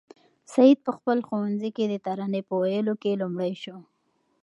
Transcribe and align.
سعید 0.53 0.79
په 0.85 0.91
خپل 0.97 1.17
ښوونځي 1.27 1.69
کې 1.75 1.85
د 1.89 1.95
ترانې 2.05 2.41
په 2.49 2.55
ویلو 2.63 2.93
کې 3.01 3.19
لومړی 3.21 3.53
شو. 3.63 3.77